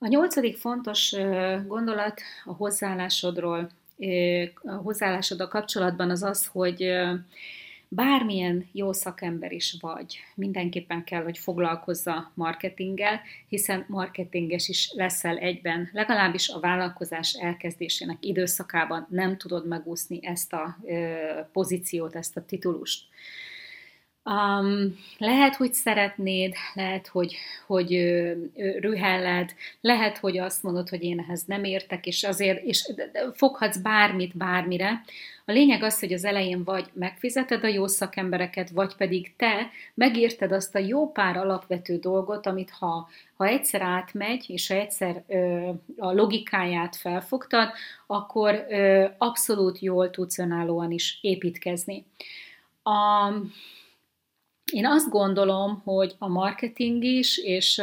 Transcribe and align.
A 0.00 0.06
nyolcadik 0.06 0.56
fontos 0.56 1.14
gondolat 1.66 2.20
a 2.44 2.52
hozzáállásodról, 2.52 3.70
a 4.62 4.72
hozzáállásoddal 4.72 5.48
kapcsolatban 5.48 6.10
az 6.10 6.22
az, 6.22 6.46
hogy 6.46 6.92
bármilyen 7.88 8.68
jó 8.72 8.92
szakember 8.92 9.52
is 9.52 9.76
vagy, 9.80 10.18
mindenképpen 10.34 11.04
kell, 11.04 11.22
hogy 11.22 11.38
foglalkozza 11.38 12.32
marketinggel, 12.34 13.20
hiszen 13.48 13.84
marketinges 13.88 14.68
is 14.68 14.92
leszel 14.94 15.36
egyben, 15.36 15.88
legalábbis 15.92 16.48
a 16.48 16.60
vállalkozás 16.60 17.32
elkezdésének 17.32 18.16
időszakában 18.20 19.06
nem 19.10 19.36
tudod 19.36 19.66
megúszni 19.66 20.18
ezt 20.22 20.52
a 20.52 20.78
pozíciót, 21.52 22.16
ezt 22.16 22.36
a 22.36 22.44
titulust. 22.44 23.04
Um, 24.28 24.98
lehet, 25.18 25.56
hogy 25.56 25.72
szeretnéd, 25.72 26.54
lehet, 26.74 27.06
hogy, 27.06 27.36
hogy 27.66 27.94
ö, 27.94 28.32
ö, 28.56 28.78
rühelled, 28.78 29.54
lehet, 29.80 30.18
hogy 30.18 30.38
azt 30.38 30.62
mondod, 30.62 30.88
hogy 30.88 31.02
én 31.02 31.18
ehhez 31.18 31.44
nem 31.46 31.64
értek, 31.64 32.06
és 32.06 32.24
azért 32.24 32.64
és 32.64 32.92
foghatsz 33.34 33.76
bármit 33.76 34.36
bármire. 34.36 35.04
A 35.44 35.52
lényeg 35.52 35.82
az, 35.82 36.00
hogy 36.00 36.12
az 36.12 36.24
elején 36.24 36.64
vagy 36.64 36.90
megfizeted 36.92 37.64
a 37.64 37.66
jó 37.66 37.86
szakembereket, 37.86 38.70
vagy 38.70 38.96
pedig 38.96 39.36
te 39.36 39.70
megérted 39.94 40.52
azt 40.52 40.74
a 40.74 40.78
jó 40.78 41.12
pár 41.12 41.36
alapvető 41.36 41.98
dolgot, 41.98 42.46
amit 42.46 42.70
ha, 42.70 43.08
ha 43.36 43.46
egyszer 43.46 43.82
átmegy, 43.82 44.44
és 44.48 44.68
ha 44.68 44.74
egyszer 44.74 45.22
ö, 45.28 45.68
a 45.98 46.12
logikáját 46.12 46.96
felfogtad, 46.96 47.70
akkor 48.06 48.66
ö, 48.68 49.04
abszolút 49.18 49.78
jól 49.78 50.10
tudsz 50.10 50.38
önállóan 50.38 50.90
is 50.90 51.18
építkezni. 51.20 52.04
A, 52.82 53.32
én 54.72 54.86
azt 54.86 55.10
gondolom, 55.10 55.82
hogy 55.84 56.14
a 56.18 56.28
marketing 56.28 57.04
is, 57.04 57.38
és 57.38 57.82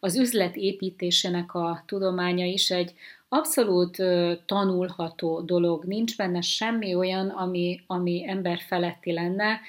az 0.00 0.16
üzlet 0.16 0.56
építésének 0.56 1.54
a 1.54 1.82
tudománya 1.86 2.44
is 2.44 2.70
egy 2.70 2.94
abszolút 3.28 4.02
tanulható 4.46 5.40
dolog. 5.40 5.84
Nincs 5.84 6.16
benne 6.16 6.40
semmi 6.40 6.94
olyan, 6.94 7.28
ami, 7.28 7.80
ami 7.86 8.28
ember 8.28 8.58
feletti 8.58 9.12
lenne, 9.12 9.60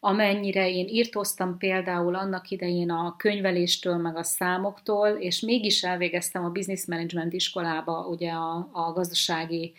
amennyire 0.00 0.70
én 0.70 0.86
írtóztam 0.88 1.58
például 1.58 2.14
annak 2.14 2.50
idején 2.50 2.90
a 2.90 3.14
könyveléstől, 3.16 3.96
meg 3.96 4.16
a 4.16 4.22
számoktól, 4.22 5.08
és 5.08 5.40
mégis 5.40 5.82
elvégeztem 5.82 6.44
a 6.44 6.50
business 6.50 6.86
management 6.86 7.32
iskolába 7.32 8.06
ugye 8.06 8.30
a, 8.30 8.68
a 8.72 8.92
gazdasági 8.92 9.72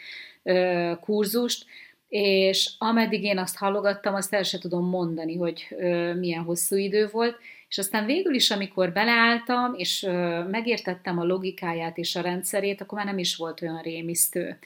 kurzust, 1.02 1.66
és 2.10 2.74
ameddig 2.78 3.24
én 3.24 3.38
azt 3.38 3.58
hallogattam, 3.58 4.16
azt 4.16 4.34
el 4.34 4.44
sem 4.44 4.60
tudom 4.60 4.90
mondani, 4.90 5.38
hogy 5.38 5.68
ö, 5.70 6.14
milyen 6.14 6.44
hosszú 6.44 6.76
idő 6.76 7.08
volt, 7.12 7.36
és 7.70 7.78
aztán 7.78 8.06
végül 8.06 8.34
is, 8.34 8.52
amikor 8.52 8.92
beleálltam, 8.92 9.74
és 9.76 10.08
megértettem 10.52 11.20
a 11.20 11.26
logikáját 11.26 11.98
és 11.98 12.16
a 12.16 12.22
rendszerét, 12.22 12.82
akkor 12.82 12.98
már 12.98 13.08
nem 13.08 13.18
is 13.18 13.36
volt 13.36 13.62
olyan 13.62 13.82
rémisztő. 13.82 14.58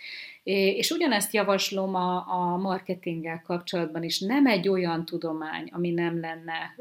És 0.44 0.92
ugyanezt 0.92 1.34
javaslom 1.34 1.96
a, 1.96 2.16
a 2.28 2.58
marketinggel 2.58 3.42
kapcsolatban 3.46 4.04
is. 4.04 4.20
Nem 4.20 4.46
egy 4.46 4.70
olyan 4.70 5.06
tudomány, 5.06 5.70
ami 5.72 5.92
nem 5.92 6.20
lenne 6.20 6.76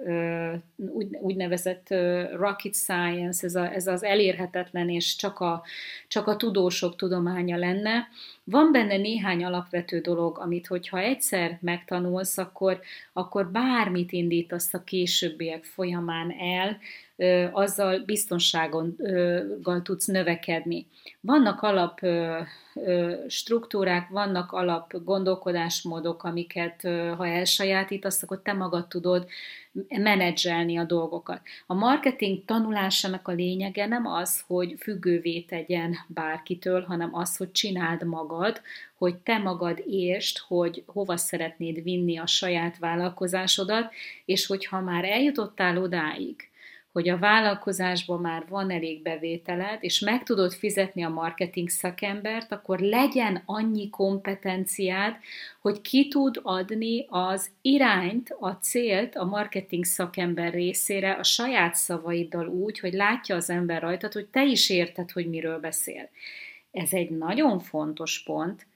úgy, 0.76 1.16
úgynevezett 1.20 1.94
rocket 2.36 2.74
science, 2.74 3.46
ez, 3.46 3.54
a, 3.54 3.74
ez 3.74 3.86
az 3.86 4.02
elérhetetlen 4.02 4.88
és 4.88 5.16
csak 5.16 5.38
a, 5.38 5.62
csak 6.08 6.26
a 6.26 6.36
tudósok 6.36 6.96
tudománya 6.96 7.56
lenne. 7.56 8.08
Van 8.44 8.72
benne 8.72 8.96
néhány 8.96 9.44
alapvető 9.44 10.00
dolog, 10.00 10.38
amit 10.38 10.66
hogyha 10.66 10.98
egyszer 10.98 11.58
megtanulsz, 11.60 12.38
akkor, 12.38 12.80
akkor 13.12 13.50
bármit 13.50 14.12
indítasz 14.12 14.74
a 14.74 14.84
későbbiek 14.84 15.64
folyamán 15.64 16.09
el, 16.38 16.78
azzal 17.52 17.98
biztonsággal 18.04 19.82
tudsz 19.82 20.06
növekedni. 20.06 20.86
Vannak 21.20 21.62
alap 21.62 22.00
struktúrák, 23.28 24.08
vannak 24.08 24.52
alap 24.52 24.92
gondolkodásmódok, 25.04 26.22
amiket 26.22 26.80
ha 27.16 27.26
elsajátítasz, 27.26 28.22
akkor 28.22 28.42
te 28.42 28.52
magad 28.52 28.88
tudod 28.88 29.26
menedzselni 29.88 30.78
a 30.78 30.84
dolgokat. 30.84 31.40
A 31.66 31.74
marketing 31.74 32.44
tanulásának 32.44 33.28
a 33.28 33.32
lényege 33.32 33.86
nem 33.86 34.06
az, 34.06 34.44
hogy 34.46 34.74
függővé 34.78 35.40
tegyen 35.40 35.96
bárkitől, 36.06 36.82
hanem 36.82 37.14
az, 37.14 37.36
hogy 37.36 37.52
csináld 37.52 38.06
magad, 38.06 38.60
hogy 38.98 39.16
te 39.16 39.38
magad 39.38 39.82
értsd, 39.86 40.38
hogy 40.38 40.82
hova 40.86 41.16
szeretnéd 41.16 41.82
vinni 41.82 42.18
a 42.18 42.26
saját 42.26 42.78
vállalkozásodat, 42.78 43.92
és 44.24 44.46
hogyha 44.46 44.80
már 44.80 45.04
eljutottál 45.04 45.78
odáig, 45.78 46.49
hogy 46.92 47.08
a 47.08 47.18
vállalkozásban 47.18 48.20
már 48.20 48.44
van 48.48 48.70
elég 48.70 49.02
bevételed, 49.02 49.78
és 49.80 50.00
meg 50.00 50.22
tudod 50.22 50.52
fizetni 50.52 51.04
a 51.04 51.08
marketing 51.08 51.68
szakembert, 51.68 52.52
akkor 52.52 52.78
legyen 52.78 53.42
annyi 53.46 53.90
kompetenciád, 53.90 55.16
hogy 55.60 55.80
ki 55.80 56.08
tud 56.08 56.40
adni 56.42 57.06
az 57.08 57.50
irányt, 57.62 58.36
a 58.40 58.50
célt 58.50 59.16
a 59.16 59.24
marketing 59.24 59.84
szakember 59.84 60.52
részére 60.52 61.12
a 61.12 61.22
saját 61.22 61.74
szavaiddal 61.74 62.46
úgy, 62.46 62.78
hogy 62.78 62.92
látja 62.92 63.36
az 63.36 63.50
ember 63.50 63.82
rajtad, 63.82 64.12
hogy 64.12 64.26
te 64.26 64.44
is 64.44 64.70
érted, 64.70 65.10
hogy 65.10 65.28
miről 65.28 65.58
beszél. 65.58 66.08
Ez 66.70 66.92
egy 66.92 67.10
nagyon 67.10 67.58
fontos 67.58 68.22
pont, 68.22 68.66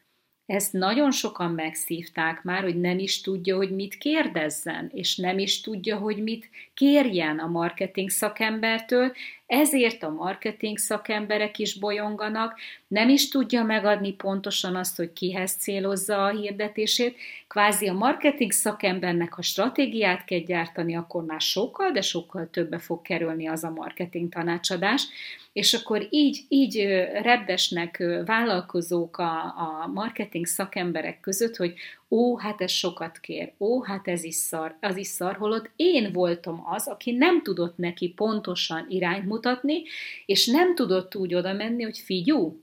ezt 0.47 0.73
nagyon 0.73 1.11
sokan 1.11 1.51
megszívták 1.51 2.43
már, 2.43 2.63
hogy 2.63 2.81
nem 2.81 2.99
is 2.99 3.21
tudja, 3.21 3.57
hogy 3.57 3.71
mit 3.71 3.99
kérdezzen, 3.99 4.91
és 4.95 5.17
nem 5.17 5.39
is 5.39 5.61
tudja, 5.61 5.97
hogy 5.97 6.23
mit 6.23 6.51
kérjen 6.75 7.39
a 7.39 7.47
marketing 7.47 8.11
szakembertől, 8.11 9.13
ezért 9.47 10.03
a 10.03 10.11
marketing 10.11 10.79
szakemberek 10.79 11.59
is 11.59 11.79
bolyonganak, 11.79 12.59
nem 12.87 13.09
is 13.09 13.29
tudja 13.29 13.63
megadni 13.63 14.13
pontosan 14.13 14.77
azt, 14.77 14.97
hogy 14.97 15.13
kihez 15.13 15.53
célozza 15.57 16.25
a 16.25 16.31
hirdetését. 16.31 17.17
Kvázi 17.49 17.89
a 17.89 17.93
marketing 17.93 18.53
szakembernek, 18.53 19.33
ha 19.33 19.43
stratégiát 19.43 20.25
kell 20.25 20.39
gyártani, 20.39 20.97
akkor 20.97 21.25
már 21.25 21.41
sokkal, 21.41 21.91
de 21.91 22.01
sokkal 22.01 22.49
többe 22.51 22.79
fog 22.79 23.03
kerülni 23.03 23.49
az 23.49 23.65
a 23.65 23.71
marketing 23.71 24.33
tanácsadás, 24.33 25.07
és 25.53 25.75
akkor 25.75 26.07
így, 26.11 26.45
így 26.49 26.85
repdesnek 27.23 28.03
vállalkozók 28.25 29.19
a, 29.19 29.33
a 29.43 29.91
marketing 29.93 30.47
szakemberek 30.47 31.21
között, 31.21 31.57
hogy 31.57 31.75
ó, 32.09 32.39
hát 32.39 32.61
ez 32.61 32.71
sokat 32.71 33.19
kér, 33.19 33.53
ó, 33.59 33.83
hát 33.83 34.09
ez 34.09 34.25
is 34.25 34.35
szar, 34.35 34.77
az 34.81 34.97
is 34.97 35.07
szar, 35.07 35.37
holott 35.37 35.71
én 35.77 36.13
voltam 36.13 36.63
az, 36.67 36.89
aki 36.89 37.13
nem 37.13 37.43
tudott 37.43 37.77
neki 37.77 38.09
pontosan 38.09 38.87
irányt 38.89 39.25
mutatni, 39.35 39.83
és 40.27 40.47
nem 40.47 40.75
tudott 40.75 41.17
úgy 41.17 41.35
oda 41.35 41.53
menni, 41.53 41.83
hogy 41.83 41.99
figyú, 41.99 42.63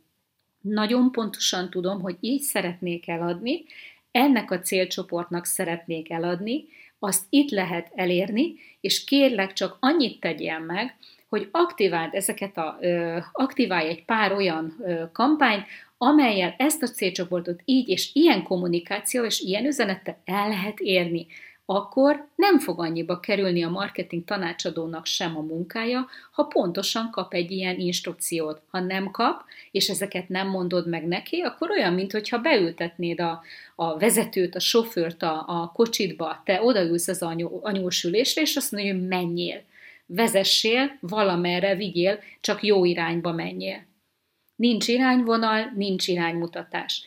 nagyon 0.62 1.12
pontosan 1.12 1.70
tudom, 1.70 2.02
hogy 2.02 2.18
így 2.20 2.42
szeretnék 2.42 3.08
eladni, 3.08 3.64
ennek 4.12 4.52
a 4.52 4.60
célcsoportnak 4.60 5.46
szeretnék 5.46 6.12
eladni, 6.12 6.66
azt 7.00 7.26
itt 7.30 7.50
lehet 7.50 7.92
elérni, 7.96 8.54
és 8.82 9.04
kérlek 9.04 9.54
csak 9.54 9.78
annyit 9.80 10.20
tegyél 10.20 10.60
meg, 10.60 10.96
hogy 11.30 11.48
aktiváld 11.52 12.14
ezeket 12.14 12.58
a, 12.58 12.78
ö, 12.82 13.18
aktiválj 13.32 13.90
egy 13.90 14.06
pár 14.06 14.34
olyan 14.34 14.76
ö, 14.80 15.04
kampányt, 15.12 15.66
amelyel 15.98 16.56
ezt 16.58 16.84
a 16.84 16.88
célcsoportot 16.88 17.62
így 17.66 17.90
és 17.90 18.10
ilyen 18.14 18.44
kommunikáció 18.44 19.24
és 19.24 19.40
ilyen 19.40 19.66
üzenettel 19.66 20.18
el 20.26 20.48
lehet 20.48 20.80
érni, 20.80 21.28
akkor 21.76 22.28
nem 22.36 22.60
fog 22.60 22.80
annyiba 22.80 23.20
kerülni 23.20 23.64
a 23.64 23.70
marketing 23.70 24.24
tanácsadónak 24.24 25.06
sem 25.06 25.38
a 25.38 25.42
munkája, 25.42 26.08
ha 26.32 26.44
pontosan 26.44 27.10
kap 27.12 27.34
egy 27.34 27.52
ilyen 27.52 27.80
instrukciót. 27.80 28.62
Ha 28.70 28.80
nem 28.80 29.12
kap, 29.12 29.44
és 29.72 29.90
ezeket 29.90 30.30
nem 30.30 30.48
mondod 30.48 30.88
meg 30.88 31.08
neki, 31.08 31.40
akkor 31.40 31.70
olyan, 31.70 31.94
mintha 31.94 32.38
beültetnéd 32.38 33.20
a, 33.20 33.42
a 33.76 33.98
vezetőt, 33.98 34.56
a 34.56 34.60
sofőrt 34.60 35.24
a, 35.24 35.44
a 35.48 35.72
kocsitba, 35.74 36.42
te 36.46 36.62
odaülsz 36.62 37.08
az 37.08 37.22
anyu, 37.22 37.60
anyósülésre, 37.62 38.42
és 38.42 38.56
azt 38.56 38.72
mondja, 38.72 38.94
hogy 38.94 39.08
menjél. 39.08 39.62
Vezessél, 40.06 40.98
valamerre 41.00 41.76
vigyél, 41.76 42.20
csak 42.42 42.64
jó 42.64 42.86
irányba 42.86 43.32
menjél. 43.32 43.90
Nincs 44.56 44.88
irányvonal, 44.88 45.72
nincs 45.76 46.08
iránymutatás. 46.08 47.06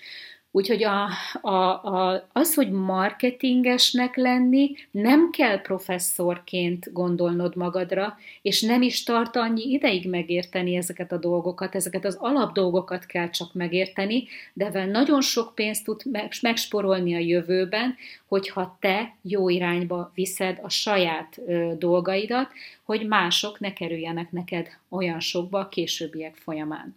Úgyhogy 0.56 0.84
a, 0.84 1.08
a, 1.40 1.56
a, 1.84 2.26
az, 2.32 2.54
hogy 2.54 2.70
marketingesnek 2.70 4.16
lenni, 4.16 4.70
nem 4.90 5.30
kell 5.30 5.60
professzorként 5.60 6.92
gondolnod 6.92 7.56
magadra, 7.56 8.16
és 8.42 8.62
nem 8.62 8.82
is 8.82 9.02
tart 9.02 9.36
annyi 9.36 9.70
ideig 9.70 10.08
megérteni 10.08 10.76
ezeket 10.76 11.12
a 11.12 11.16
dolgokat, 11.16 11.74
ezeket 11.74 12.04
az 12.04 12.16
alapdolgokat 12.20 13.06
kell 13.06 13.30
csak 13.30 13.54
megérteni, 13.54 14.24
de 14.52 14.70
vel 14.70 14.86
nagyon 14.86 15.20
sok 15.20 15.54
pénzt 15.54 15.84
tud 15.84 16.02
megsporolni 16.42 17.14
a 17.14 17.18
jövőben, 17.18 17.94
hogyha 18.26 18.76
te 18.80 19.16
jó 19.22 19.48
irányba 19.48 20.10
viszed 20.14 20.58
a 20.62 20.68
saját 20.68 21.38
ö, 21.46 21.72
dolgaidat, 21.78 22.48
hogy 22.82 23.06
mások 23.06 23.60
ne 23.60 23.72
kerüljenek 23.72 24.30
neked 24.30 24.68
olyan 24.88 25.20
sokba 25.20 25.58
a 25.58 25.68
későbbiek 25.68 26.34
folyamán. 26.34 26.96